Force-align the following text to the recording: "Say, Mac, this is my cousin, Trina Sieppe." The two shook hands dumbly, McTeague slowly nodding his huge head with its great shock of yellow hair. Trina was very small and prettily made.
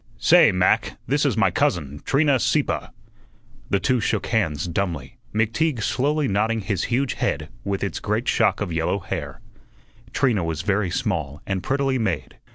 "Say, 0.17 0.51
Mac, 0.51 0.97
this 1.05 1.27
is 1.27 1.37
my 1.37 1.51
cousin, 1.51 2.01
Trina 2.03 2.39
Sieppe." 2.39 2.87
The 3.69 3.79
two 3.79 3.99
shook 3.99 4.25
hands 4.25 4.67
dumbly, 4.67 5.19
McTeague 5.31 5.83
slowly 5.83 6.27
nodding 6.27 6.61
his 6.61 6.85
huge 6.85 7.13
head 7.13 7.49
with 7.63 7.83
its 7.83 7.99
great 7.99 8.27
shock 8.27 8.61
of 8.61 8.73
yellow 8.73 8.97
hair. 8.97 9.41
Trina 10.11 10.43
was 10.43 10.63
very 10.63 10.89
small 10.89 11.43
and 11.45 11.61
prettily 11.61 11.99
made. 11.99 12.39